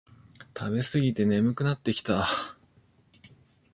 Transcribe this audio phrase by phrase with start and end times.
[0.57, 2.27] 食べすぎて眠くなってきた